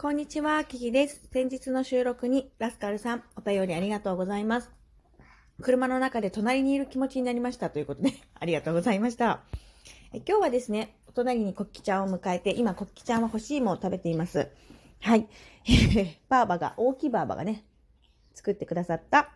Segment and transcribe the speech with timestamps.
[0.00, 1.20] こんにちは、キキです。
[1.30, 4.70] 先日の収録にラスカルさん、お便りありがとうございます。
[5.60, 9.42] 車の中で隣にいる気持ちになりましたということで、 ありがとうございました。
[10.14, 14.48] え今日はですね、お隣にコッキちゃんを迎えて、今コッキちゃんは干し芋を食べています。
[15.00, 15.28] はい。
[16.30, 17.62] バーバが、大きいバーバがね、
[18.32, 19.34] 作ってくださった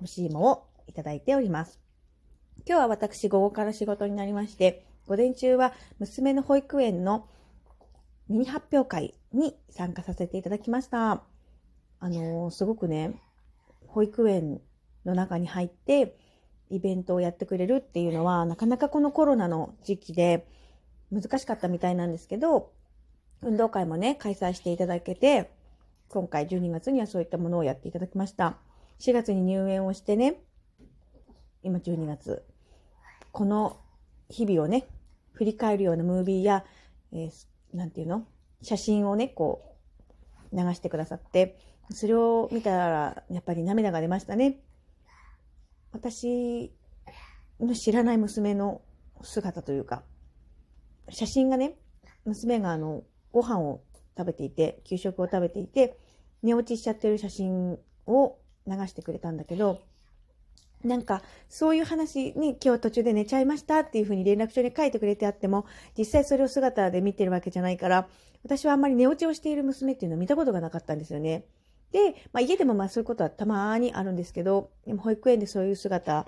[0.00, 1.78] 干し芋をいただいております。
[2.66, 7.28] 今日は私午後から仕事になりまして、午前中は娘の保育園の
[8.28, 11.22] ミニ発表会に参加させていただきました。
[12.00, 13.20] あのーすごくね、
[13.86, 14.60] 保育園
[15.06, 16.14] の中に入って
[16.68, 20.46] イベントをやってくれるっていうのは、なかなかこのコロナの時期で
[21.10, 22.70] 難しかったみたいなんですけど、
[23.40, 25.50] 運動会もね、開催していただけて、
[26.10, 28.58] 今回12月にはそういったものをやっていただきました。
[29.00, 30.42] 4月に入園をしてね、
[31.62, 32.44] 今12月。
[33.32, 33.78] この
[34.28, 34.86] 日々をね、
[35.32, 36.66] 振り返るようなムービーや、
[37.12, 37.30] えー
[37.72, 38.26] なんていうの？
[38.62, 39.76] 写真をね、こ
[40.52, 41.58] う、流してくださって、
[41.90, 44.60] それを見たら、やっぱり涙が出ましたね。
[45.92, 46.72] 私
[47.60, 48.82] の知らない娘の
[49.22, 50.02] 姿というか、
[51.08, 51.76] 写真がね、
[52.24, 53.82] 娘があの、ご飯を
[54.16, 55.98] 食べていて、給食を食べていて、
[56.42, 59.80] 寝落ちしちゃってる写真を流してくれたんだけど、
[60.84, 68.08] なんか、そういう話に今日途中で寝ちゃいましたっていうふうに連絡書に書いてくれてあっても、実際それを姿で見てるわけじゃないから、
[68.44, 71.44] 私はあんまり寝落ちをしている娘っていうのを見たことがなかったんですよね。
[71.92, 76.26] で、まあ家でもまあそういうことはたまにあるんですけど、でも保育園でそういう姿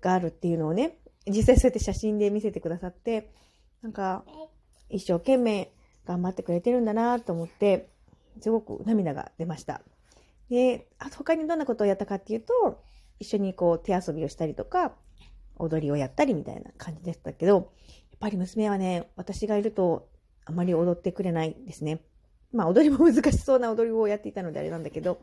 [0.00, 3.30] があるっていうのをね、実際そうやって写真で見せてくださって、
[3.82, 4.24] なんか、
[4.88, 5.72] 一生懸命
[6.06, 7.88] 頑張ってくれてるんだなと思って、
[8.40, 9.82] すごく涙が出ました。
[10.48, 12.82] で、あと他にどんなことをやったかっていうと、
[13.24, 14.92] 一緒にこう手遊びをしたりとか、
[15.56, 17.64] 踊りをやったりみたいな感じでしたけど、やっ
[18.20, 20.08] ぱり娘はね、私がいると
[20.44, 22.00] あまり踊ってくれないですね。
[22.52, 25.18] まあ踊りも難しそうな踊りをやっていたのであれなんだけど、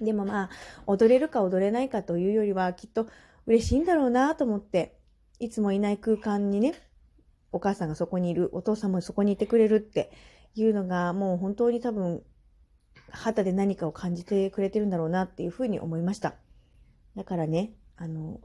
[0.00, 0.50] でもまあ、
[0.86, 3.08] 踊れるか踊れないかというよりは、きっと
[3.46, 4.94] 嬉しいんだろうなと思って、
[5.38, 6.74] いつもいない空間にね、
[7.50, 10.10] お母さんがそこにいる、お父さんもそこにいてくれるって
[10.54, 12.22] いうのが、もう本当に多分、
[13.10, 16.34] 肌で何かを感じてくれてるんだろうなっていうふうに思いました。
[17.16, 18.40] だからね、あの、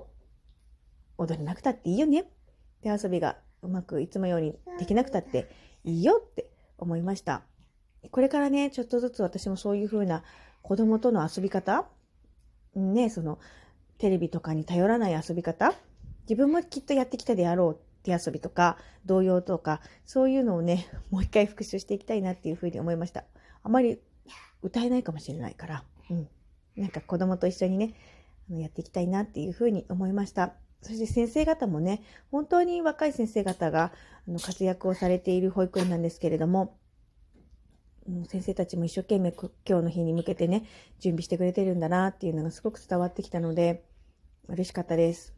[1.17, 2.25] 踊れなくたっていいよね。
[2.81, 5.49] 手遊びがうまくいつもようにできなくたって
[5.83, 7.43] いいよって思いました。
[8.09, 10.23] これからね、ちょっとずつ私もそういう風な
[10.61, 11.85] 子供との遊び方
[12.75, 13.37] ね、その、
[13.97, 15.75] テレビとかに頼らない遊び方
[16.23, 23.25] 自分もきっとやってきたであろう手遊びとか、童謡とか、そういうのをね、もう一回復習していきたいなっていう風に思いました。
[23.61, 23.99] あまり
[24.63, 26.27] 歌えないかもしれないから、うん。
[26.77, 27.93] なんか子供と一緒にね、
[28.59, 30.53] やっていきたいなっていうふうに思いました。
[30.81, 32.01] そして先生方もね、
[32.31, 33.91] 本当に若い先生方が
[34.41, 36.78] 活躍をされている保育園なんですけれども、
[38.28, 40.66] 先生たちも一生懸命今日の日に向けてね、
[41.00, 43.84] 準備してくれてるんだなっていうのがすごく伝わってきたので、
[44.47, 45.35] 嬉しかったです。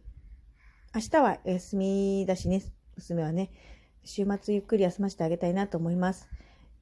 [0.96, 2.64] 明日は休みだしね、
[2.96, 3.52] 娘はね、
[4.06, 6.30] 週末ゆっくり休ませてあげたいなと思います。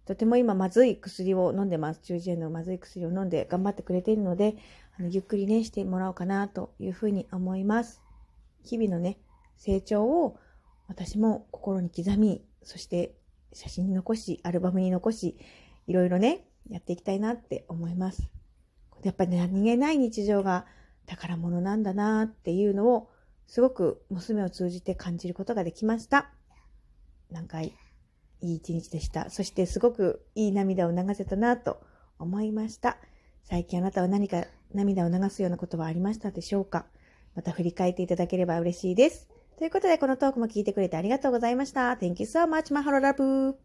[0.06, 2.02] とても今まずい薬を飲んでます。
[2.02, 4.56] 中耳炎のまずい薬を飲んで頑張ってくれているので、
[4.98, 8.02] あのゆっくりね、してもらおうかなというふうに思います。
[8.64, 9.18] 日々のね、
[9.58, 10.38] 成長を
[10.88, 13.16] 私も心に刻み、そして
[13.54, 15.38] 写真に残し、アルバムに残し、
[15.88, 18.30] いろいろね、やっていきたいなって思います。
[19.04, 20.66] やっぱりね、何気ない日常が
[21.06, 23.10] 宝物なんだなっていうのを、
[23.48, 26.32] すごく娘を通じて感じることができました。
[27.30, 27.74] 何回
[28.42, 29.30] いい一日でした。
[29.30, 31.82] そしてすごくいい涙を流せたなと
[32.20, 32.98] 思いました。
[33.44, 36.86] 最近あなたは何か涙を流すようなことはありましたでしょうか？
[37.36, 39.30] また振り返っていただければ嬉しいです。
[39.58, 41.92] ということでこのトークも聞いてくれてありがとうございました。
[41.94, 43.56] Thank you so much, マハロラブ